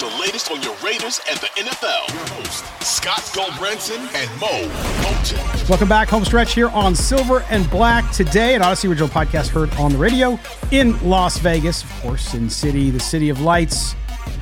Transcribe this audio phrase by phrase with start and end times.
[0.00, 2.14] with the latest on your Raiders and the NFL.
[2.14, 4.68] Your host, Scott Gulbransen and Moe
[5.02, 5.68] Moton.
[5.68, 9.72] Welcome back, home stretch here on Silver and Black today, an Audacy original podcast heard
[9.74, 10.38] on the radio
[10.70, 13.94] in Las Vegas, of course, in city, the city of lights,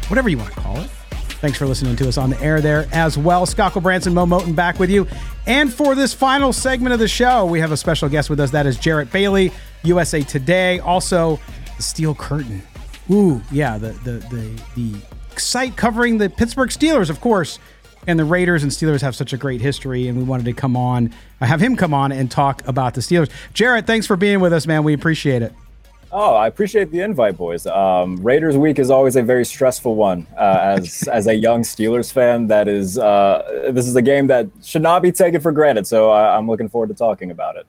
[0.09, 0.91] whatever you want to call it.
[1.41, 3.47] Thanks for listening to us on the air there as well.
[3.47, 5.07] Scott Gulbransen, Moe Moton back with you.
[5.47, 8.51] And for this final segment of the show, we have a special guest with us.
[8.51, 9.53] That is Jarrett Bailey,
[9.85, 10.81] USA Today.
[10.81, 11.39] Also,
[11.77, 12.63] the Steel Curtain.
[13.11, 17.59] Ooh, yeah, the the the the site covering the Pittsburgh Steelers, of course.
[18.09, 20.77] And the Raiders and Steelers have such a great history, and we wanted to come
[20.77, 23.29] on, I have him come on and talk about the Steelers.
[23.53, 24.85] Jarrett, thanks for being with us, man.
[24.85, 25.53] We appreciate it.
[26.13, 27.67] Oh, I appreciate the invite, boys.
[27.67, 30.27] Um, Raiders week is always a very stressful one.
[30.37, 34.49] Uh, as as a young Steelers fan, that is uh, this is a game that
[34.63, 35.87] should not be taken for granted.
[35.87, 37.67] So uh, I'm looking forward to talking about it.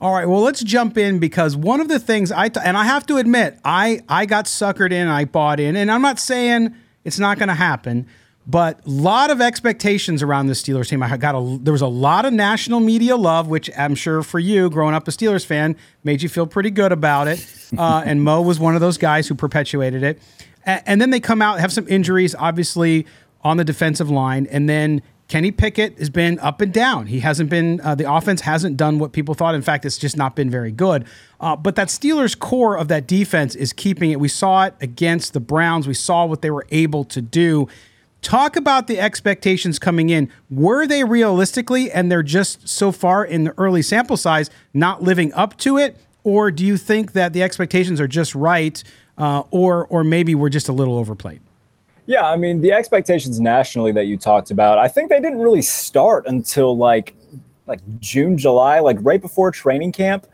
[0.00, 2.84] All right, well, let's jump in because one of the things I t- and I
[2.84, 6.74] have to admit, I I got suckered in, I bought in, and I'm not saying
[7.04, 8.06] it's not going to happen,
[8.46, 11.02] but a lot of expectations around the Steelers team.
[11.02, 14.38] I got a there was a lot of national media love, which I'm sure for
[14.38, 17.46] you, growing up a Steelers fan, made you feel pretty good about it.
[17.76, 20.18] Uh, and Mo was one of those guys who perpetuated it.
[20.66, 23.04] A- and then they come out have some injuries, obviously
[23.42, 27.06] on the defensive line, and then Kenny Pickett has been up and down.
[27.06, 29.54] He hasn't been, uh, the offense hasn't done what people thought.
[29.54, 31.04] In fact, it's just not been very good.
[31.38, 34.18] Uh, but that Steelers core of that defense is keeping it.
[34.18, 35.86] We saw it against the Browns.
[35.86, 37.68] We saw what they were able to do.
[38.22, 40.30] Talk about the expectations coming in.
[40.50, 45.32] Were they realistically, and they're just so far in the early sample size, not living
[45.34, 45.98] up to it?
[46.24, 48.82] Or do you think that the expectations are just right,
[49.18, 51.40] uh, or, or maybe we're just a little overplayed?
[52.08, 55.60] Yeah, I mean the expectations nationally that you talked about, I think they didn't really
[55.60, 57.14] start until like
[57.66, 60.26] like June, July, like right before training camp.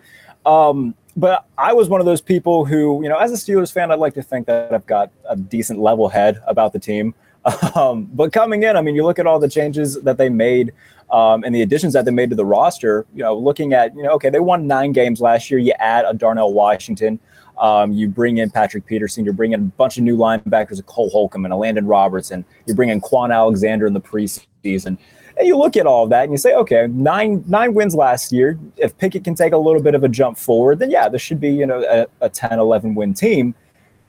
[0.47, 3.91] Um, but I was one of those people who, you know, as a Steelers fan,
[3.91, 7.13] I'd like to think that I've got a decent level head about the team.
[7.75, 10.73] Um, but coming in, I mean, you look at all the changes that they made
[11.15, 13.07] um, and the additions that they made to the roster.
[13.15, 15.61] You know, looking at, you know, okay, they won nine games last year.
[15.61, 17.21] You add a Darnell Washington.
[17.57, 19.25] Um, you bring in Patrick Peterson.
[19.25, 22.45] You're bringing a bunch of new linebackers, a Cole Holcomb and a Landon Robertson.
[22.67, 24.99] You bring in Kwon Alexander in the preseason.
[25.37, 28.33] And you look at all of that and you say, okay, nine nine wins last
[28.33, 28.59] year.
[28.77, 31.41] If Pickett can take a little bit of a jump forward, then yeah, this should
[31.41, 31.85] be you know
[32.21, 33.55] a, a 10, 11 win team.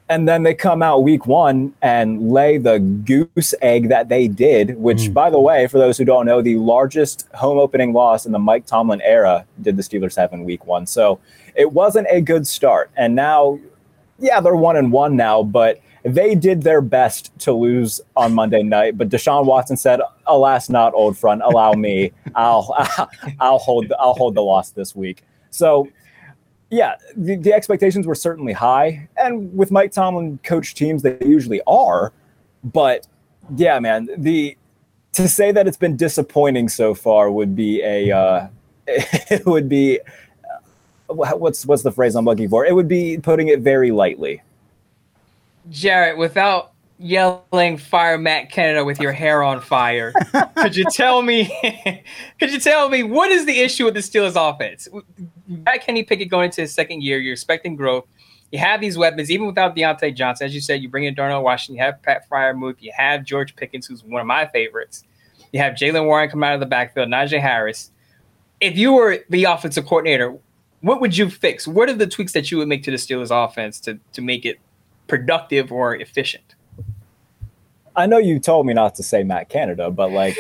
[0.08, 4.78] And then they come out week one and lay the goose egg that they did,
[4.78, 5.14] which, mm.
[5.14, 8.38] by the way, for those who don't know, the largest home opening loss in the
[8.38, 10.86] Mike Tomlin era did the Steelers have in week one.
[10.86, 11.20] So
[11.56, 12.92] it wasn't a good start.
[12.96, 13.60] And now,
[14.20, 18.62] yeah, they're one and one now, but they did their best to lose on Monday
[18.62, 21.42] night, but Deshaun Watson said, "Alas, not old front.
[21.42, 22.12] Allow me.
[22.36, 22.72] I'll
[23.40, 25.88] I'll hold I'll hold the loss this week." So,
[26.76, 31.62] yeah, the, the expectations were certainly high, and with Mike Tomlin coach teams, they usually
[31.66, 32.12] are.
[32.64, 33.08] But
[33.56, 34.58] yeah, man, the
[35.14, 38.48] to say that it's been disappointing so far would be a uh,
[38.88, 40.02] it would be
[41.10, 42.66] uh, what's what's the phrase I'm looking for?
[42.66, 44.42] It would be putting it very lightly.
[45.70, 50.14] Jarrett, without yelling fire Matt Canada with your hair on fire,
[50.58, 51.46] could you tell me
[52.40, 54.90] could you tell me what is the issue with the Steelers offense?
[55.48, 58.06] Matt Kenny Pickett going into his second year, you're expecting growth.
[58.52, 60.46] You have these weapons, even without Diontae Johnson.
[60.46, 63.56] As you said, you bring in Darnell Washington, you have Pat Freiermuth, you have George
[63.56, 65.04] Pickens, who's one of my favorites.
[65.52, 67.92] You have Jaylen Warren come out of the backfield, Najee Harris.
[68.62, 70.38] If you were the offensive coordinator,
[70.82, 71.68] what would you fix?
[71.68, 74.46] What are the tweaks that you would make to the Steelers offense to, to make
[74.46, 74.60] it
[75.08, 76.55] productive or efficient?
[77.98, 80.36] I know you told me not to say Matt Canada, but like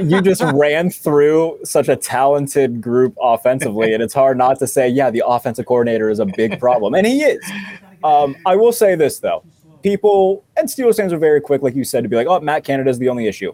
[0.00, 4.88] you just ran through such a talented group offensively, and it's hard not to say,
[4.88, 7.44] yeah, the offensive coordinator is a big problem, and he is.
[8.04, 9.44] Um, I will say this though,
[9.82, 12.64] people and Steelers fans are very quick, like you said, to be like, oh, Matt
[12.64, 13.52] Canada is the only issue.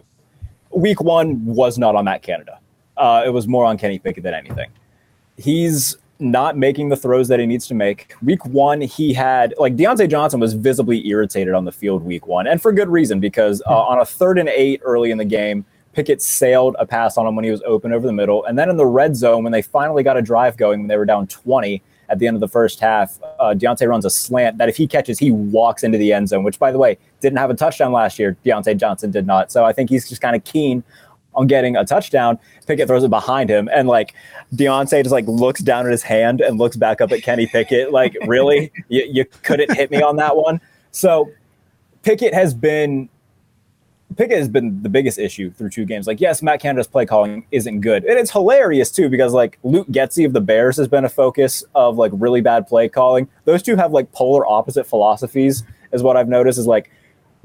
[0.71, 2.59] Week one was not on Matt Canada.
[2.97, 4.69] Uh, it was more on Kenny Pickett than anything.
[5.37, 8.13] He's not making the throws that he needs to make.
[8.21, 12.47] Week one, he had like Diontae Johnson was visibly irritated on the field week one,
[12.47, 15.65] and for good reason because uh, on a third and eight early in the game,
[15.93, 18.69] Pickett sailed a pass on him when he was open over the middle, and then
[18.69, 21.25] in the red zone when they finally got a drive going when they were down
[21.27, 24.75] twenty at the end of the first half, uh, Diontae runs a slant that if
[24.75, 26.43] he catches, he walks into the end zone.
[26.43, 28.35] Which, by the way, didn't have a touchdown last year.
[28.43, 30.83] Diontae Johnson did not, so I think he's just kind of keen
[31.39, 32.37] on getting a touchdown.
[32.67, 34.13] Pickett throws it behind him, and like
[34.53, 37.91] Diontae just like looks down at his hand and looks back up at Kenny Pickett.
[37.91, 40.59] Like, really, you, you couldn't hit me on that one.
[40.91, 41.31] So
[42.03, 43.09] Pickett has been
[44.17, 46.07] Pickett has been the biggest issue through two games.
[46.07, 49.87] Like, yes, Matt Canada's play calling isn't good, and it's hilarious too because like Luke
[49.87, 53.29] Getsy of the Bears has been a focus of like really bad play calling.
[53.45, 55.63] Those two have like polar opposite philosophies,
[55.93, 56.59] is what I've noticed.
[56.59, 56.91] Is like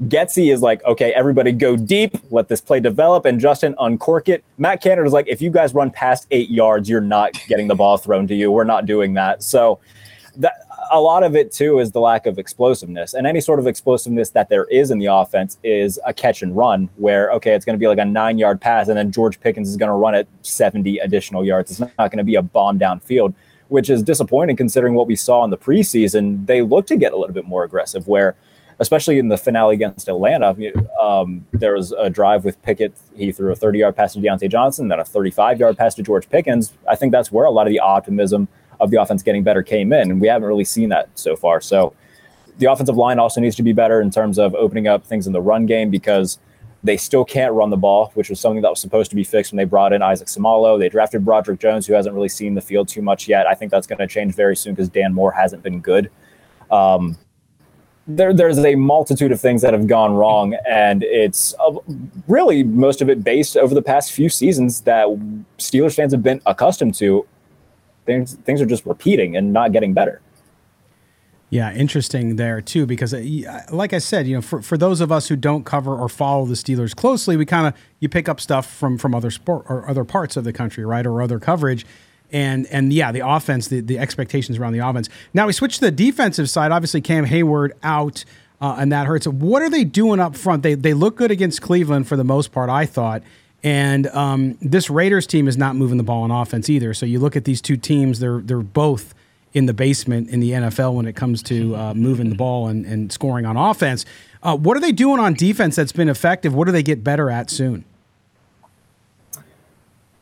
[0.03, 4.43] Getsy is like, okay, everybody go deep, let this play develop, and Justin uncork it.
[4.57, 7.75] Matt Canada is like, if you guys run past eight yards, you're not getting the
[7.75, 8.51] ball thrown to you.
[8.51, 9.41] We're not doing that.
[9.41, 9.79] So
[10.37, 10.55] that
[10.91, 13.13] a lot of it too is the lack of explosiveness.
[13.13, 16.55] And any sort of explosiveness that there is in the offense is a catch and
[16.55, 19.39] run, where okay, it's going to be like a nine yard pass, and then George
[19.39, 21.71] Pickens is going to run it 70 additional yards.
[21.71, 23.33] It's not going to be a bomb downfield,
[23.69, 26.45] which is disappointing considering what we saw in the preseason.
[26.45, 28.35] They look to get a little bit more aggressive, where
[28.79, 30.55] especially in the finale against Atlanta.
[31.01, 32.93] Um, there was a drive with Pickett.
[33.15, 36.03] He threw a 30 yard pass to Diontae Johnson, then a 35 yard pass to
[36.03, 36.73] George Pickens.
[36.89, 38.47] I think that's where a lot of the optimism
[38.79, 40.11] of the offense getting better came in.
[40.11, 41.61] And we haven't really seen that so far.
[41.61, 41.93] So
[42.57, 45.33] the offensive line also needs to be better in terms of opening up things in
[45.33, 46.39] the run game because
[46.83, 49.51] they still can't run the ball, which was something that was supposed to be fixed
[49.51, 50.77] when they brought in Isaac Seumalo.
[50.77, 53.47] They drafted Broderick Jones, who hasn't really seen the field too much yet.
[53.47, 56.11] I think that's going to change very soon because Dan Moore hasn't been good.
[56.69, 57.17] Um,
[58.07, 61.75] there, there's a multitude of things that have gone wrong, and it's uh,
[62.27, 65.07] really most of it based over the past few seasons that
[65.57, 67.25] Steelers fans have been accustomed to.
[68.05, 70.21] Things things are just repeating and not getting better.
[71.49, 75.11] Yeah, interesting there too, because uh, like I said, you know, for, for those of
[75.11, 78.39] us who don't cover or follow the Steelers closely, we kind of you pick up
[78.39, 81.85] stuff from from other sport or other parts of the country, right, or other coverage
[82.31, 85.09] and and yeah, the offense, the, the expectations around the offense.
[85.33, 86.71] Now we switch to the defensive side.
[86.71, 88.25] Obviously, Cam Hayward out,
[88.61, 89.27] uh, and that hurts.
[89.27, 90.63] What are they doing up front?
[90.63, 93.23] They they look good against Cleveland for the most part, I thought.
[93.63, 96.93] And um, this Raiders team is not moving the ball on offense either.
[96.93, 99.13] So you look at these two teams; they're they're both
[99.53, 102.85] in the basement in the NFL when it comes to uh, moving the ball and,
[102.85, 104.05] and scoring on offense.
[104.43, 106.53] Uh, what are they doing on defense that's been effective?
[106.53, 107.85] What do they get better at soon?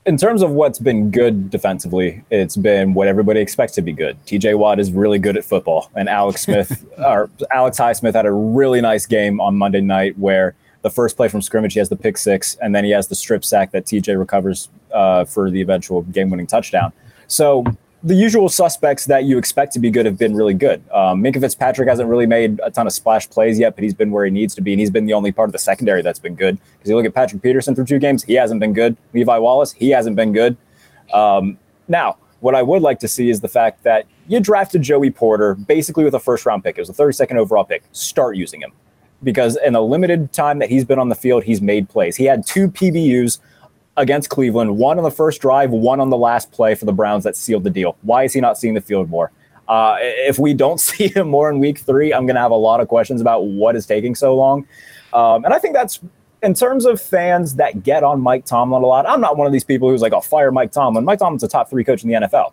[0.05, 4.17] In terms of what's been good defensively, it's been what everybody expects to be good.
[4.25, 8.31] TJ Watt is really good at football, and Alex Smith or Alex Highsmith had a
[8.31, 11.95] really nice game on Monday night where the first play from scrimmage he has the
[11.95, 15.61] pick six, and then he has the strip sack that TJ recovers uh, for the
[15.61, 16.91] eventual game-winning touchdown.
[17.27, 17.63] So
[18.03, 20.83] the usual suspects that you expect to be good have been really good.
[20.91, 24.11] Um, Minkah Fitzpatrick hasn't really made a ton of splash plays yet, but he's been
[24.11, 26.19] where he needs to be, and he's been the only part of the secondary that's
[26.19, 26.59] been good.
[26.77, 28.97] Because you look at Patrick Peterson for two games, he hasn't been good.
[29.13, 30.57] Levi Wallace, he hasn't been good.
[31.13, 31.57] Um,
[31.87, 35.55] now, what I would like to see is the fact that you drafted Joey Porter
[35.55, 36.77] basically with a first round pick.
[36.77, 37.83] It was a 32nd overall pick.
[37.93, 38.73] Start using him
[39.23, 42.17] because in the limited time that he's been on the field, he's made plays.
[42.17, 43.39] He had two PBUs
[43.97, 47.23] against Cleveland, one on the first drive, one on the last play for the Browns
[47.23, 47.95] that sealed the deal.
[48.01, 49.31] Why is he not seeing the field more?
[49.67, 52.55] Uh, if we don't see him more in week three, I'm going to have a
[52.55, 54.67] lot of questions about what is taking so long.
[55.13, 55.99] Um, and I think that's
[56.41, 59.07] in terms of fans that get on Mike Tomlin a lot.
[59.07, 61.05] I'm not one of these people who's like, I'll fire Mike Tomlin.
[61.05, 62.51] Mike Tomlin's a top three coach in the NFL.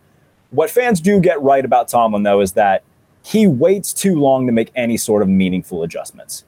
[0.50, 2.84] What fans do get right about Tomlin, though, is that
[3.24, 6.44] he waits too long to make any sort of meaningful adjustments.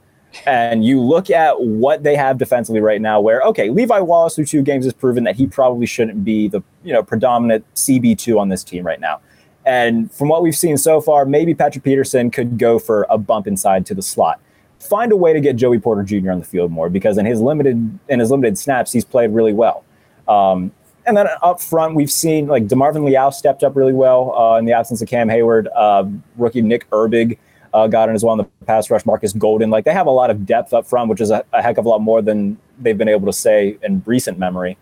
[0.47, 4.47] And you look at what they have defensively right now, where okay, Levi Wallace through
[4.47, 8.39] two games has proven that he probably shouldn't be the you know predominant CB two
[8.39, 9.21] on this team right now.
[9.65, 13.47] And from what we've seen so far, maybe Patrick Peterson could go for a bump
[13.47, 14.41] inside to the slot.
[14.81, 16.33] Find a way to get Joey Porter Jr.
[16.33, 19.53] on the field more because in his limited in his limited snaps, he's played really
[19.53, 19.85] well.
[20.27, 20.73] Um,
[21.07, 24.65] and then up front, we've seen like DeMarvin Leal stepped up really well uh, in
[24.65, 25.69] the absence of Cam Hayward.
[25.75, 27.39] Uh, rookie Nick Herbig
[27.75, 29.07] uh, got in as well in the pass rush.
[29.07, 31.62] Marcus Golden, like they have a lot of depth up front, which is a, a
[31.62, 34.76] heck of a lot more than they've been able to say in recent memory.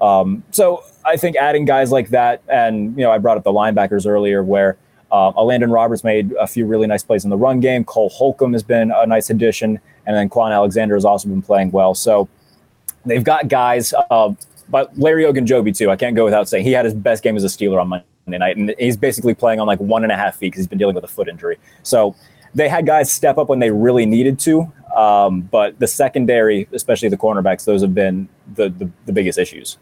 [0.00, 3.52] Um, so I think adding guys like that, and you know, I brought up the
[3.52, 4.76] linebackers earlier, where
[5.10, 7.84] uh, Landon Roberts made a few really nice plays in the run game.
[7.84, 11.70] Cole Holcomb has been a nice addition, and then Kwon Alexander has also been playing
[11.70, 11.94] well.
[11.94, 12.28] So
[13.04, 13.94] they've got guys.
[14.10, 14.34] Uh,
[14.68, 15.90] but Larry Ogunjobi too.
[15.90, 18.38] I can't go without saying he had his best game as a Steeler on Monday
[18.38, 20.78] night, and he's basically playing on like one and a half feet because he's been
[20.78, 21.56] dealing with a foot injury.
[21.82, 22.16] So
[22.56, 24.72] they had guys step up when they really needed to.
[24.96, 29.76] Um, but the secondary, especially the cornerbacks, those have been the, the, the biggest issues.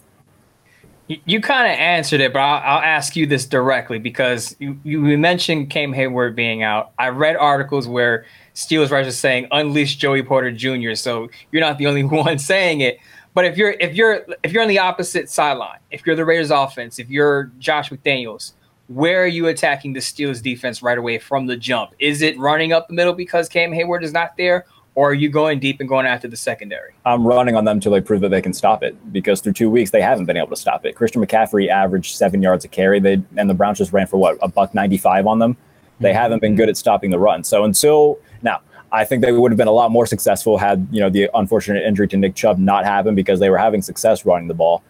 [1.07, 5.19] You, kind of answered it, but I'll, I'll, ask you this directly because you, you
[5.19, 6.93] mentioned Cam Hayward being out.
[6.99, 10.95] I read articles where Steelers writers saying unleash Joey Porter Jr.
[10.95, 12.99] So you're not the only one saying it.
[13.35, 16.51] But if you're if you're if you're on the opposite sideline, if you're the Raiders
[16.51, 18.53] offense, if you're Josh McDaniels,
[18.89, 21.93] where are you attacking the Steelers defense right away from the jump?
[21.99, 24.67] Is it running up the middle because Cam Hayward is not there?
[24.97, 26.95] Or are you going deep and going after the secondary?
[27.05, 29.69] I'm running on them until they prove that they can stop it because through two
[29.69, 30.95] weeks they haven't been able to stop it.
[30.95, 33.01] Christian McCaffrey averaged seven yards a carry.
[33.01, 35.57] They and the Browns just ran for what a buck ninety five on them.
[35.99, 36.19] They mm-hmm.
[36.19, 37.43] haven't been good at stopping the run.
[37.43, 38.61] So until now,
[38.93, 41.83] I think they would have been a lot more successful had you know the unfortunate
[41.83, 44.85] injury to Nick Chubb not happened because they were having success running the ball.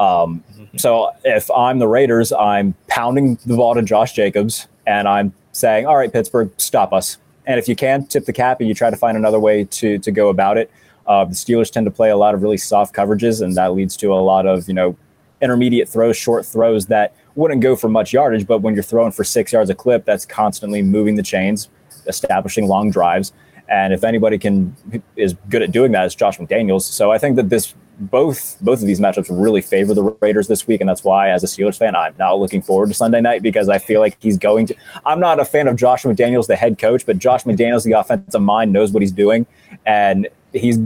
[0.00, 0.78] Um, mm-hmm.
[0.78, 5.86] so if I'm the Raiders, I'm pounding the ball to Josh Jacobs and I'm saying,
[5.86, 8.90] "All right, Pittsburgh, stop us." And if you can, tip the cap and you try
[8.90, 10.70] to find another way to to go about it.
[11.06, 13.96] Uh, the Steelers tend to play a lot of really soft coverages, and that leads
[13.98, 14.96] to a lot of you know
[15.42, 18.46] intermediate throws, short throws that wouldn't go for much yardage.
[18.46, 21.68] But when you're throwing for six yards a clip, that's constantly moving the chains,
[22.06, 23.32] establishing long drives.
[23.68, 24.74] And if anybody can
[25.16, 26.82] is good at doing that, it's Josh McDaniels.
[26.82, 30.66] So I think that this both both of these matchups really favor the Raiders this
[30.66, 33.42] week, and that's why, as a Steelers fan, I'm not looking forward to Sunday night
[33.42, 34.74] because I feel like he's going to.
[35.04, 38.40] I'm not a fan of Josh McDaniels, the head coach, but Josh McDaniels, the offensive
[38.40, 39.46] mind, knows what he's doing,
[39.84, 40.78] and he's.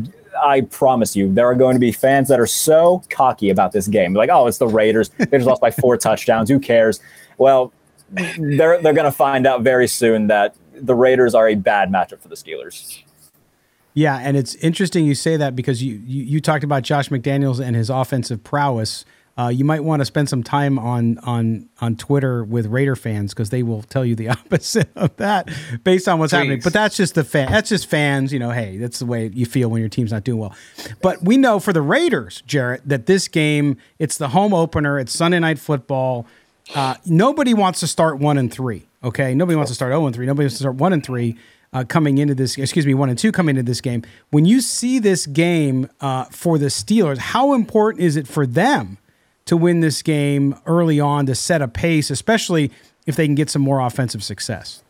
[0.43, 3.87] I promise you, there are going to be fans that are so cocky about this
[3.87, 5.11] game, like, "Oh, it's the Raiders.
[5.11, 6.49] They just lost by four touchdowns.
[6.51, 6.99] Who cares?"
[7.39, 7.73] Well,
[8.11, 12.21] they're they're going to find out very soon that the Raiders are a bad matchup
[12.21, 13.04] for the Steelers.
[13.95, 17.65] Yeah, and it's interesting you say that because you you, you talked about Josh McDaniels
[17.65, 19.05] and his offensive prowess.
[19.37, 23.33] Uh, you might want to spend some time on on on Twitter with Raider fans
[23.33, 25.49] because they will tell you the opposite of that
[25.85, 26.37] based on what's Please.
[26.39, 26.61] happening.
[26.63, 27.51] But that's just the fan.
[27.51, 28.33] That's just fans.
[28.33, 30.55] You know, hey, that's the way you feel when your team's not doing well.
[31.01, 34.99] But we know for the Raiders, Jarrett, that this game it's the home opener.
[34.99, 36.27] It's Sunday night football.
[36.75, 38.87] Uh, nobody wants to start one and three.
[39.03, 40.27] Okay, nobody wants to start zero oh and three.
[40.27, 41.37] Nobody wants to start one and three.
[41.75, 44.01] Uh, coming into this, excuse me, one and two coming into this game.
[44.31, 48.97] When you see this game uh, for the Steelers, how important is it for them
[49.47, 52.71] to win this game early on to set a pace, especially
[53.07, 54.85] if they can get some more offensive success?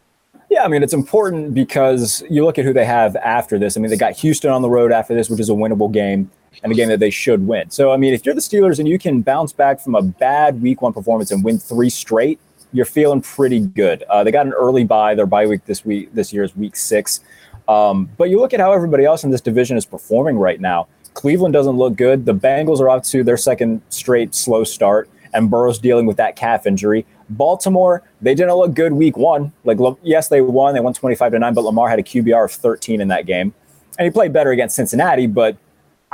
[0.51, 3.79] Yeah, I mean, it's important because you look at who they have after this.
[3.79, 6.31] I mean, they got Houston on the road after this, which is a winnable game
[6.63, 7.71] and a game that they should win.
[7.71, 10.63] So, I mean, if you're the Steelers and you can bounce back from a bad
[10.63, 12.39] week one performance and win three straight,
[12.75, 14.03] you're feeling pretty good.
[14.11, 15.15] Uh, they got an early bye.
[15.15, 17.21] Their bye week this week this year is week six.
[17.69, 20.89] Um, but you look at how everybody else in this division is performing right now.
[21.15, 22.27] Cleveland doesn't look good.
[22.27, 26.35] The Bengals are off to their second straight slow start, and Burrow's dealing with that
[26.35, 27.07] calf injury.
[27.31, 29.53] Baltimore, they didn't look good week one.
[29.63, 30.75] Like, yes, they won.
[30.75, 33.55] They won 25 to 9, but Lamar had a QBR of 13 in that game.
[33.99, 35.57] And he played better against Cincinnati, but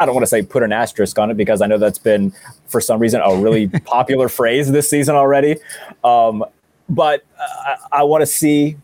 [0.00, 2.32] I don't want to say put an asterisk on it because I know that's been,
[2.66, 5.56] for some reason, a really popular phrase this season already.
[6.02, 6.42] Um,
[6.88, 8.78] but uh, I, I want to see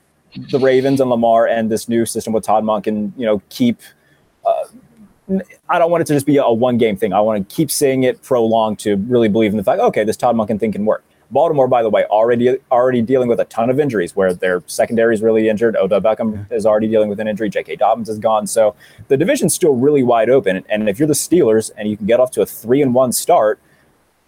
[0.51, 3.81] the Ravens and Lamar and this new system with Todd Monken, you know, keep.
[4.45, 4.65] Uh,
[5.69, 7.13] I don't want it to just be a one game thing.
[7.13, 10.17] I want to keep seeing it prolonged to really believe in the fact, okay, this
[10.17, 11.03] Todd Monken thing can work.
[11.31, 15.15] Baltimore, by the way, already already dealing with a ton of injuries where their secondary
[15.15, 15.77] is really injured.
[15.77, 17.49] Odell Beckham is already dealing with an injury.
[17.49, 17.77] J.K.
[17.77, 18.47] Dobbins is gone.
[18.47, 18.75] So
[19.09, 20.65] the division's still really wide open.
[20.69, 23.13] And if you're the Steelers and you can get off to a three and one
[23.13, 23.61] start,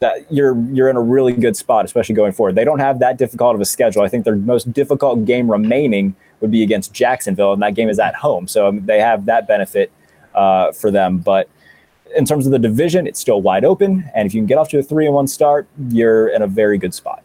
[0.00, 2.54] that you're you're in a really good spot, especially going forward.
[2.54, 4.02] They don't have that difficult of a schedule.
[4.02, 7.98] I think their most difficult game remaining would be against Jacksonville, and that game is
[7.98, 9.90] at home, so um, they have that benefit
[10.34, 11.18] uh, for them.
[11.18, 11.48] But
[12.16, 14.68] in terms of the division, it's still wide open, and if you can get off
[14.70, 17.22] to a three and one start, you're in a very good spot.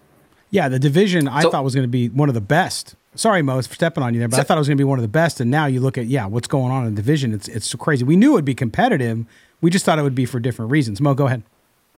[0.49, 2.95] Yeah, the division I so, thought was going to be one of the best.
[3.15, 4.81] Sorry, Mo, for stepping on you there, but so, I thought it was going to
[4.81, 5.39] be one of the best.
[5.39, 7.33] And now you look at yeah, what's going on in the division?
[7.33, 8.03] It's it's so crazy.
[8.03, 9.25] We knew it would be competitive.
[9.61, 11.01] We just thought it would be for different reasons.
[11.01, 11.43] Mo, go ahead.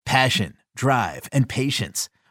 [0.05, 2.09] Passion, drive, and patience.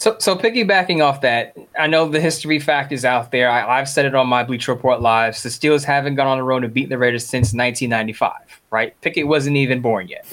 [0.00, 3.50] So, so piggybacking off that, I know the history fact is out there.
[3.50, 5.42] I, have said it on my Bleacher Report lives.
[5.42, 8.32] The Steelers haven't gone on the road and beat the Raiders since 1995.
[8.70, 8.98] Right?
[9.00, 10.24] Pickett wasn't even born yet.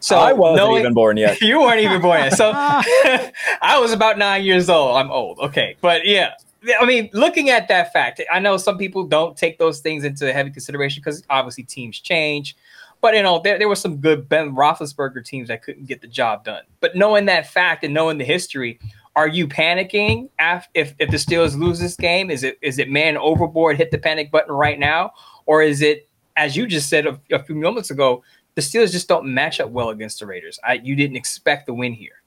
[0.00, 1.40] So I wasn't knowing, even born yet.
[1.40, 2.32] you weren't even born yet.
[2.36, 4.96] So I was about nine years old.
[4.96, 5.38] I'm old.
[5.38, 6.34] Okay, but yeah,
[6.80, 10.32] I mean, looking at that fact, I know some people don't take those things into
[10.32, 12.56] heavy consideration because obviously teams change.
[13.00, 16.06] But you know, there, there were some good Ben Roethlisberger teams that couldn't get the
[16.08, 16.62] job done.
[16.80, 18.80] But knowing that fact and knowing the history,
[19.14, 22.30] are you panicking if if the Steelers lose this game?
[22.30, 25.12] Is it is it man overboard, hit the panic button right now,
[25.46, 28.22] or is it as you just said a, a few moments ago,
[28.54, 30.58] the Steelers just don't match up well against the Raiders?
[30.64, 32.22] I, you didn't expect the win here.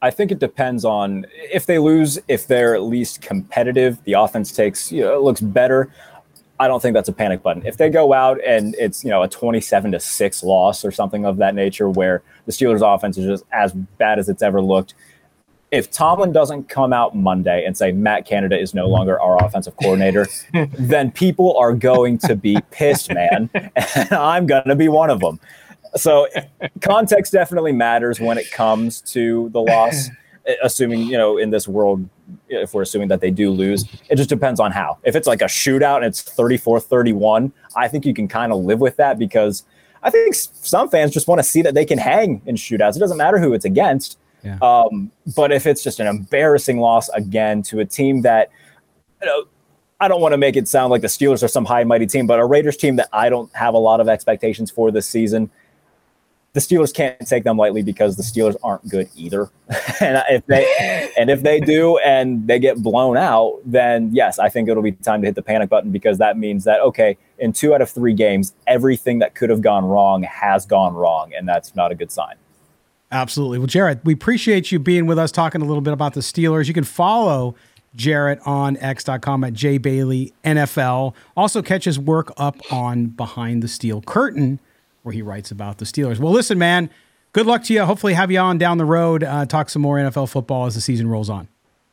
[0.00, 4.52] I think it depends on if they lose, if they're at least competitive, the offense
[4.52, 5.92] takes, you know, looks better.
[6.60, 7.66] I don't think that's a panic button.
[7.66, 11.24] If they go out and it's, you know, a 27 to 6 loss or something
[11.24, 14.94] of that nature where the Steelers offense is just as bad as it's ever looked,
[15.70, 19.76] if Tomlin doesn't come out Monday and say Matt Canada is no longer our offensive
[19.76, 20.26] coordinator,
[20.78, 23.50] then people are going to be pissed, man.
[23.54, 25.38] And I'm going to be one of them.
[25.96, 26.26] So
[26.80, 30.08] context definitely matters when it comes to the loss.
[30.62, 32.08] Assuming you know in this world,
[32.48, 34.96] if we're assuming that they do lose, it just depends on how.
[35.02, 38.80] If it's like a shootout and it's 34-31, I think you can kind of live
[38.80, 39.64] with that because
[40.02, 42.96] I think some fans just want to see that they can hang in shootouts.
[42.96, 44.16] It doesn't matter who it's against.
[44.42, 44.58] Yeah.
[44.62, 48.50] Um, but if it's just an embarrassing loss again to a team that,
[49.20, 49.44] you know,
[50.00, 52.26] I don't want to make it sound like the Steelers are some high mighty team,
[52.26, 55.50] but a Raiders team that I don't have a lot of expectations for this season
[56.54, 59.50] the Steelers can't take them lightly because the Steelers aren't good either.
[60.00, 64.48] and if they and if they do and they get blown out, then yes, I
[64.48, 67.52] think it'll be time to hit the panic button because that means that okay, in
[67.52, 71.48] two out of three games, everything that could have gone wrong has gone wrong, and
[71.48, 72.34] that's not a good sign.
[73.10, 73.58] Absolutely.
[73.58, 76.68] Well, Jarrett, we appreciate you being with us, talking a little bit about the Steelers.
[76.68, 77.54] You can follow
[77.96, 81.14] Jarrett on X.com at J Bailey NFL.
[81.36, 84.60] Also, catch his work up on Behind the Steel Curtain
[85.02, 86.18] where he writes about the Steelers.
[86.18, 86.90] Well, listen, man,
[87.32, 87.84] good luck to you.
[87.84, 90.82] Hopefully, have you on down the road, uh, talk some more NFL football as the
[90.82, 91.48] season rolls on.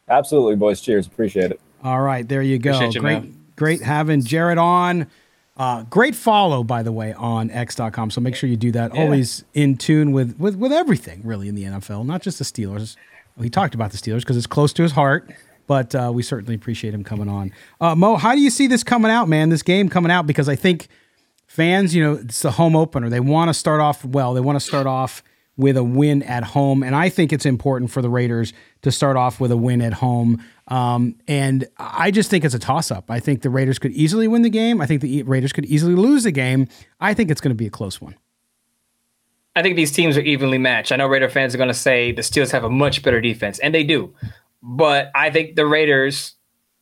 [0.09, 0.81] Absolutely, boys.
[0.81, 1.07] Cheers.
[1.07, 1.61] Appreciate it.
[1.83, 2.79] All right, there you go.
[2.79, 3.45] You, great, man.
[3.55, 5.07] great having Jarrett on.
[5.57, 8.11] Uh, great follow, by the way, on X.com.
[8.11, 8.93] So make sure you do that.
[8.93, 9.01] Yeah.
[9.01, 12.97] Always in tune with, with with everything, really, in the NFL, not just the Steelers.
[13.41, 15.29] He talked about the Steelers because it's close to his heart,
[15.67, 17.53] but uh, we certainly appreciate him coming on.
[17.79, 19.49] Uh, Mo, how do you see this coming out, man?
[19.49, 20.87] This game coming out because I think–
[21.47, 23.09] fans, you know, it's the home opener.
[23.09, 24.33] They want to start off well.
[24.33, 25.23] They want to start off
[25.57, 29.15] with a win at home, and I think it's important for the Raiders to start
[29.15, 30.43] off with a win at home.
[30.67, 33.11] Um, and I just think it's a toss-up.
[33.11, 34.81] I think the Raiders could easily win the game.
[34.81, 36.67] I think the Raiders could easily lose the game.
[36.99, 38.15] I think it's going to be a close one.
[39.55, 40.91] I think these teams are evenly matched.
[40.91, 43.59] I know Raider fans are going to say the Steelers have a much better defense,
[43.59, 44.13] and they do.
[44.61, 46.33] But I think the Raiders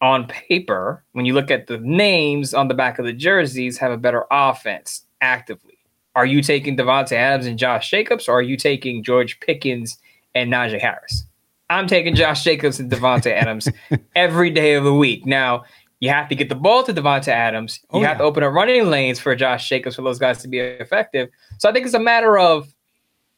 [0.02, 3.92] on paper, when you look at the names on the back of the jerseys, have
[3.92, 5.78] a better offense actively.
[6.16, 9.98] Are you taking Davante Adams and Josh Jacobs, or are you taking George Pickens
[10.34, 11.26] and Najee Harris?
[11.74, 13.68] I'm taking Josh Jacobs and Davante Adams
[14.16, 15.26] every day of the week.
[15.26, 15.64] Now,
[16.00, 17.80] you have to get the ball to Davante Adams.
[17.94, 18.18] You oh, have yeah.
[18.20, 21.30] to open up running lanes for Josh Jacobs for those guys to be effective.
[21.58, 22.74] So I think it's a matter of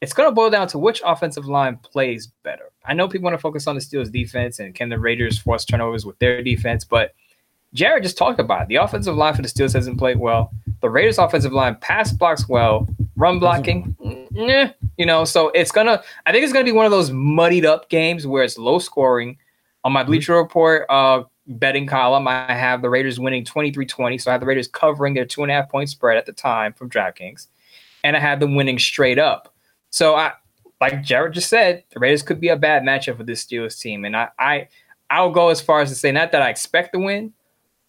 [0.00, 2.70] it's going to boil down to which offensive line plays better.
[2.84, 5.64] I know people want to focus on the Steelers defense and can the Raiders force
[5.64, 7.14] turnovers with their defense, but
[7.76, 8.68] Jarrett just talked about it.
[8.68, 10.50] The offensive line for the Steelers hasn't played well.
[10.80, 12.88] The Raiders' offensive line pass blocks well.
[13.16, 13.96] Run blocking,
[14.36, 16.02] eh, you know, so it's gonna.
[16.26, 19.38] I think it's gonna be one of those muddied up games where it's low scoring.
[19.84, 24.20] On my Bleacher Report uh, betting column, I have the Raiders winning 23-20.
[24.20, 26.32] So I have the Raiders covering their two and a half point spread at the
[26.32, 27.46] time from DraftKings,
[28.04, 29.54] and I have them winning straight up.
[29.90, 30.32] So I,
[30.80, 34.04] like Jarrett just said, the Raiders could be a bad matchup for this Steelers team,
[34.04, 34.68] and I, I,
[35.08, 37.32] I'll go as far as to say not that I expect the win,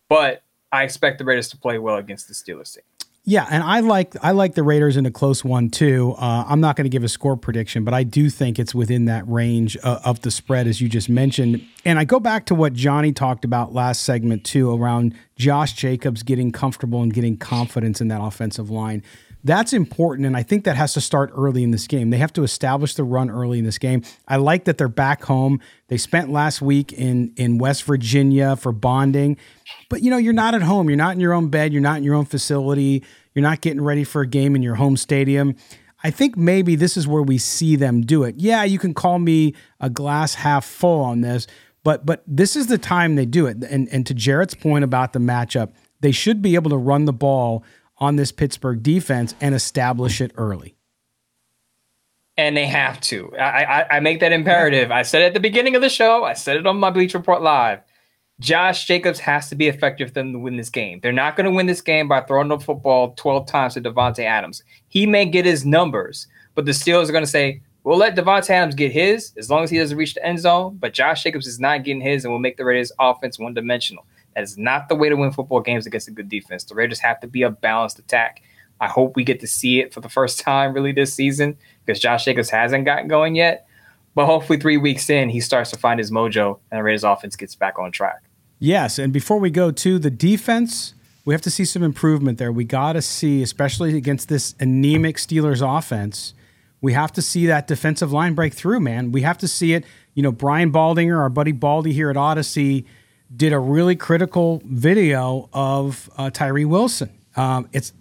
[0.10, 2.84] but I expect the Raiders to play well against the Steelers team.
[3.30, 6.16] Yeah, and I like I like the Raiders in a close one too.
[6.18, 9.04] Uh, I'm not going to give a score prediction, but I do think it's within
[9.06, 11.62] that range uh, of the spread as you just mentioned.
[11.84, 16.24] And I go back to what Johnny talked about last segment too, around Josh Jacobs
[16.24, 19.04] getting comfortable and getting confidence in that offensive line.
[19.44, 22.10] That's important, and I think that has to start early in this game.
[22.10, 24.04] They have to establish the run early in this game.
[24.28, 25.62] I like that they're back home.
[25.88, 29.38] They spent last week in in West Virginia for bonding,
[29.90, 30.90] but you know you're not at home.
[30.90, 31.72] You're not in your own bed.
[31.72, 33.04] You're not in your own facility.
[33.34, 35.56] You're not getting ready for a game in your home stadium.
[36.04, 38.36] I think maybe this is where we see them do it.
[38.38, 41.48] Yeah, you can call me a glass half full on this,
[41.84, 43.64] but but this is the time they do it.
[43.64, 45.72] And and to Jarrett's point about the matchup,
[46.02, 47.64] they should be able to run the ball
[48.00, 50.76] on this Pittsburgh defense and establish it early.
[52.38, 53.36] And they have to.
[53.36, 54.92] I, I, I make that imperative.
[54.92, 56.24] I said at the beginning of the show.
[56.24, 57.80] I said it on my Bleacher Report Live.
[58.40, 61.00] Josh Jacobs has to be effective for them to win this game.
[61.02, 64.24] They're not going to win this game by throwing the football 12 times to Davante
[64.24, 64.62] Adams.
[64.90, 68.52] He may get his numbers, but the Steelers are going to say, we'll let Davante
[68.52, 71.48] Adams get his as long as he doesn't reach the end zone, but Josh Jacobs
[71.48, 74.06] is not getting his and we'll make the Raiders offense one dimensional.
[74.38, 76.64] That is not the way to win football games against a good defense.
[76.64, 78.44] The Raiders have to be a balanced attack.
[78.80, 82.00] I hope we get to see it for the first time really this season because
[82.00, 83.68] Josh Jacobs hasn't gotten going yet.
[84.14, 87.36] But hopefully, three weeks in, he starts to find his mojo and the Raiders offense
[87.36, 88.22] gets back on track.
[88.60, 90.94] Yes, and before we go to the defense,
[91.26, 92.52] we have to see some improvement there.
[92.52, 96.36] We got to see, especially against this anemic Steelers offense,
[96.80, 99.12] we have to see that defensive line break through, man.
[99.12, 99.84] We have to see it.
[100.14, 102.86] You know, Brian Baldinger, our buddy Baldy here at Audacy,
[103.36, 107.10] did a really critical video of uh, Tyree Wilson.
[107.36, 107.94] Um, it's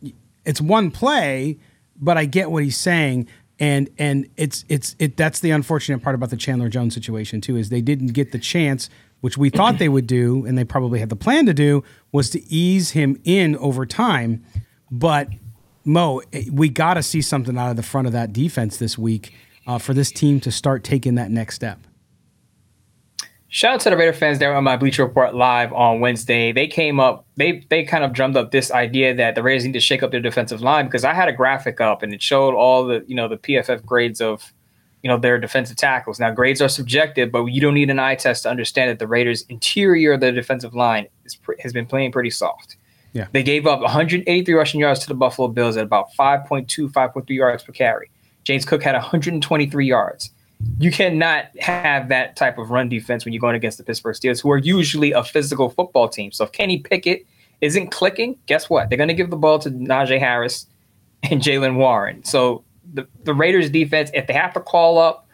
[0.45, 1.59] it's one play,
[2.01, 5.17] but I get what he's saying, and and it's it's it.
[5.17, 8.39] That's the unfortunate part about the Chandler Jones situation too, is they didn't get the
[8.39, 8.89] chance
[9.21, 12.31] which we thought they would do, and they probably had the plan to do, was
[12.31, 14.45] to ease him in over time.
[14.91, 15.31] But
[15.85, 16.21] Mo,
[16.53, 19.33] we got to see something out of the front of that defense this week
[19.67, 21.86] uh, for this team to start taking that next step.
[23.49, 26.53] Shout out to the Raider fans there on my Bleacher Report live on Wednesday.
[26.53, 29.73] They came up, they they kind of drummed up this idea that the Raiders need
[29.73, 32.55] to shake up their defensive line because I had a graphic up and it showed
[32.55, 34.53] all the you know the PFF grades of
[35.03, 36.19] you know their defensive tackles.
[36.19, 39.07] Now grades are subjective, but you don't need an eye test to understand that the
[39.07, 42.77] Raiders' interior of the defensive line is, has been playing pretty soft.
[43.13, 43.29] Yeah.
[43.33, 47.63] They gave up 183 rushing yards to the Buffalo Bills at about 5.2, 5.3 yards
[47.63, 48.11] per carry.
[48.45, 50.31] James Cook had 123 yards.
[50.79, 54.43] You cannot have that type of run defense when you're going against the Pittsburgh Steelers,
[54.43, 56.33] who are usually a physical football team.
[56.33, 57.27] So if Kenny Pickett
[57.61, 58.89] isn't clicking, guess what?
[58.89, 60.67] They're going to give the ball to Najee Harris
[61.31, 62.23] and Jaylen Warren.
[62.25, 65.27] So the, the Raiders defense, if they have to call up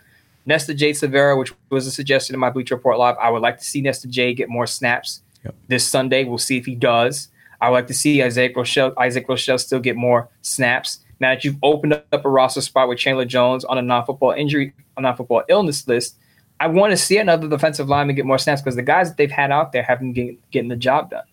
[0.47, 0.93] Nesta J.
[0.93, 3.81] Silvera, which was a suggestion in my Bleacher Report Live, I would like to see
[3.81, 5.55] Nesta J get more snaps yep.
[5.69, 6.25] this Sunday.
[6.25, 7.29] We'll see if he does.
[7.61, 10.99] I would like to see Isaac Rochell, Isaac Rochell still get more snaps.
[11.21, 14.73] Now that you've opened up a roster spot with Chandler Jones on a non-football injury,
[14.97, 16.17] a that football illness list,
[16.61, 19.31] I want to see another defensive lineman get more snaps because the guys that they've
[19.31, 21.25] had out there haven't get, getting the job done.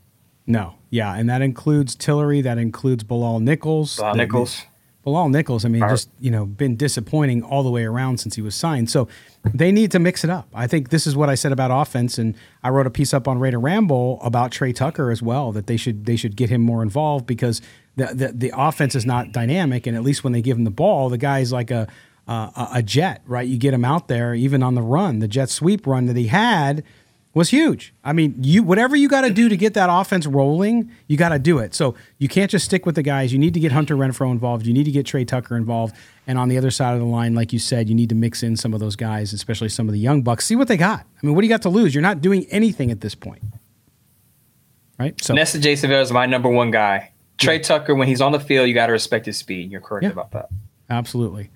[0.48, 3.98] No, yeah, and that includes Tillery, that includes Bilal Nichols.
[3.98, 4.66] Bilal Nichols.
[5.04, 8.42] Bilal Nichols, I mean, just you know, been disappointing all the way around since he
[8.42, 8.90] was signed.
[8.90, 9.08] So
[9.54, 10.50] they need to mix it up.
[10.54, 13.28] I think this is what I said about offense, and I wrote a piece up
[13.28, 15.52] on Raider Ramble about Tre Tucker as well.
[15.52, 17.62] That they should they should get him more involved because
[17.96, 20.72] the the, the offense is not dynamic, and at least when they give him the
[20.72, 21.88] ball, the guy's like a
[22.30, 23.48] uh, a jet, right?
[23.48, 26.28] You get him out there, even on the run, the jet sweep run that he
[26.28, 26.84] had
[27.34, 27.92] was huge.
[28.04, 31.30] I mean, you whatever you got to do to get that offense rolling, you got
[31.30, 31.74] to do it.
[31.74, 33.34] So you can't just stick with the guys.
[33.34, 34.68] You need to get Hunter Renfrow involved.
[34.68, 35.96] You need to get Tre Tucker involved.
[36.28, 38.44] And on the other side of the line, like you said, you need to mix
[38.44, 40.46] in some of those guys, especially some of the young bucks.
[40.46, 41.00] See what they got.
[41.02, 41.96] I mean, what do you got to lose?
[41.96, 43.42] You're not doing anything at this point,
[45.00, 45.20] right?
[45.24, 45.74] So Nesta J.
[45.74, 47.12] Silvera is my number one guy.
[47.40, 47.62] Tre yeah.
[47.62, 49.72] Tucker, when he's on the field, you got to respect his speed.
[49.72, 50.12] You're correct yeah.
[50.12, 50.50] about that.
[50.92, 51.50] Absolutely.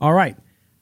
[0.00, 0.36] All right.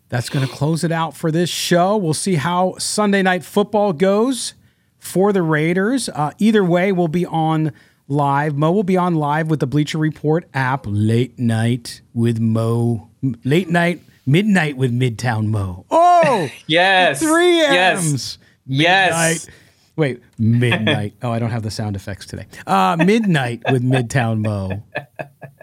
[0.08, 1.96] That's going to close it out for this show.
[1.96, 4.54] We'll see how Sunday night football goes
[4.98, 6.08] for the Raiders.
[6.08, 7.72] Uh, either way, we'll be on
[8.06, 8.56] live.
[8.56, 13.10] Mo will be on live with the Bleacher Report app late night with Mo.
[13.44, 15.84] Late night, midnight with Midtown Mo.
[15.90, 17.20] Oh, yes.
[17.20, 18.38] Three M's.
[18.66, 19.46] Yes.
[19.46, 19.48] Yes.
[19.96, 21.14] Wait, midnight.
[21.22, 22.46] oh, I don't have the sound effects today.
[22.66, 24.82] Uh, midnight with Midtown Mo.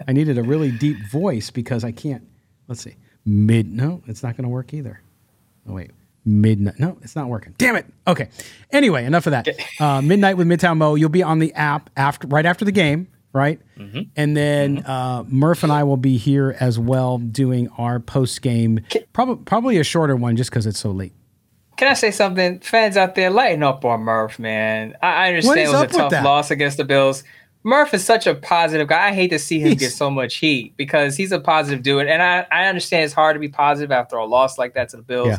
[0.08, 2.26] I needed a really deep voice because I can't.
[2.66, 2.96] Let's see.
[3.24, 3.72] Mid.
[3.72, 5.00] No, it's not going to work either.
[5.68, 5.90] Oh wait,
[6.24, 6.78] midnight.
[6.78, 7.54] No, it's not working.
[7.58, 7.86] Damn it.
[8.06, 8.28] Okay.
[8.70, 9.48] Anyway, enough of that.
[9.80, 10.94] Uh, midnight with Midtown Mo.
[10.94, 13.60] You'll be on the app after, right after the game, right?
[13.76, 14.02] Mm-hmm.
[14.16, 18.80] And then uh, Murph and I will be here as well doing our post game.
[19.12, 21.12] Probably probably a shorter one just because it's so late.
[21.76, 22.60] Can I say something?
[22.60, 24.94] Fans out there, lighten up on Murph, man.
[25.02, 27.24] I, I understand it was a tough loss against the Bills.
[27.64, 29.08] Murph is such a positive guy.
[29.08, 32.06] I hate to see him He's- get so much heat because he's a positive dude.
[32.08, 34.96] And I, I understand it's hard to be positive after a loss like that to
[34.96, 35.28] the Bills.
[35.28, 35.38] Yeah.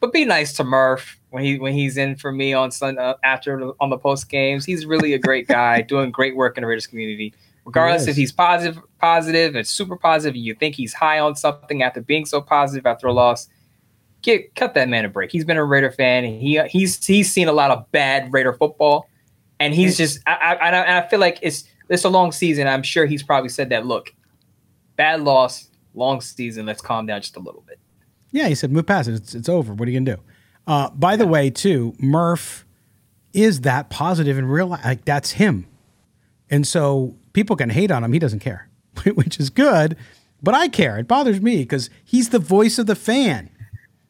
[0.00, 3.14] But be nice to Murph when he when he's in for me on Sun uh,
[3.24, 4.64] after on the post games.
[4.64, 7.34] He's really a great guy, doing great work in the Raiders community.
[7.64, 8.08] Regardless is.
[8.08, 12.00] if he's positive, positive, and super positive, and you think he's high on something after
[12.00, 13.48] being so positive after a loss,
[14.22, 15.32] get cut that man a break.
[15.32, 18.52] He's been a Raider fan, and he he's he's seen a lot of bad Raider
[18.52, 19.08] football,
[19.60, 22.66] and he's just I I, I I feel like it's it's a long season.
[22.66, 23.86] I'm sure he's probably said that.
[23.86, 24.14] Look,
[24.96, 26.66] bad loss, long season.
[26.66, 27.78] Let's calm down just a little bit.
[28.30, 29.14] Yeah, he said, move past it.
[29.14, 29.72] It's, it's over.
[29.72, 30.22] What are you going to do?
[30.66, 32.66] Uh, by the way, too, Murph
[33.32, 34.84] is that positive in real life.
[34.84, 35.66] Like, that's him.
[36.50, 38.12] And so people can hate on him.
[38.12, 38.68] He doesn't care,
[39.14, 39.96] which is good.
[40.42, 40.98] But I care.
[40.98, 43.50] It bothers me because he's the voice of the fan.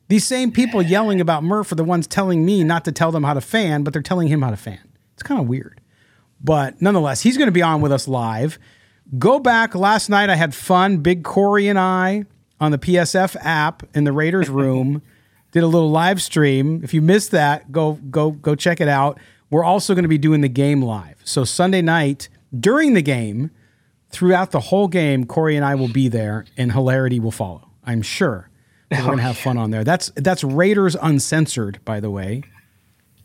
[0.08, 3.24] These same people yelling about Murph are the ones telling me not to tell them
[3.24, 4.80] how to fan, but they're telling him how to fan.
[5.18, 5.80] It's kind of weird.
[6.40, 8.56] But nonetheless, he's going to be on with us live.
[9.18, 9.74] Go back.
[9.74, 10.98] Last night I had fun.
[10.98, 12.24] Big Corey and I
[12.60, 15.02] on the PSF app in the Raiders room
[15.52, 16.82] did a little live stream.
[16.84, 19.18] If you missed that, go go go check it out.
[19.50, 21.16] We're also going to be doing the game live.
[21.24, 23.50] So Sunday night during the game,
[24.10, 27.70] throughout the whole game, Corey and I will be there, and hilarity will follow.
[27.82, 28.50] I'm sure.
[28.92, 29.82] We're going to have fun on there.
[29.82, 32.44] That's that's Raiders uncensored, by the way.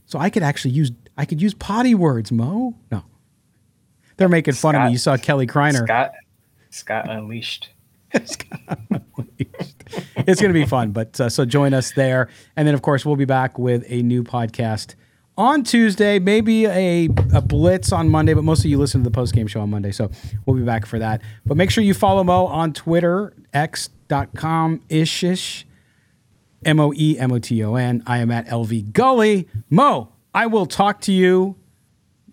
[0.08, 2.76] So I could actually use I could use potty words, Mo.
[2.92, 3.04] No,
[4.18, 4.92] they're making fun of me.
[4.92, 5.84] You saw Kelly Kreiner.
[5.84, 6.12] Scott
[6.70, 7.70] Scott Unleashed.
[8.14, 8.36] it's
[10.42, 10.92] going to be fun.
[10.92, 14.02] But uh, so join us there, and then of course we'll be back with a
[14.02, 14.96] new podcast
[15.38, 16.20] on Tuesday.
[16.20, 19.48] Maybe a, a blitz on Monday, but most of you listen to the post game
[19.48, 20.12] show on Monday, so
[20.46, 21.22] we'll be back for that.
[21.46, 25.64] But make sure you follow Mo on Twitter, x.com ishish.
[26.66, 28.02] M O E M O T O N.
[28.08, 29.50] I am at LV Gully.
[29.70, 31.56] Mo, I will talk to you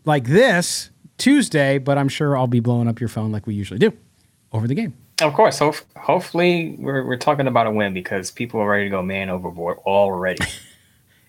[0.05, 3.79] like this Tuesday, but I'm sure I'll be blowing up your phone like we usually
[3.79, 3.93] do
[4.53, 4.95] over the game.
[5.21, 5.59] Of course.
[5.59, 9.29] Ho- hopefully, we're, we're talking about a win because people are ready to go man
[9.29, 10.45] overboard already.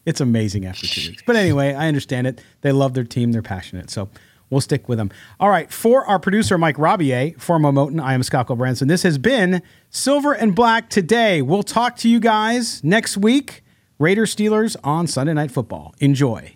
[0.06, 1.24] It's amazing after two weeks.
[1.26, 2.42] But anyway, I understand it.
[2.62, 3.32] They love their team.
[3.32, 3.92] They're passionate.
[3.92, 4.10] So
[4.50, 5.12] we'll stick with them.
[5.40, 5.72] All right.
[5.72, 8.88] For our producer, Mike Robier, for Moe Moton, I am Scott Gulbransen.
[8.88, 11.42] This has been Silver and Black today.
[11.44, 13.64] We'll talk to you guys next week.
[14.00, 15.94] Raiders Steelers on Sunday Night Football.
[16.00, 16.56] Enjoy.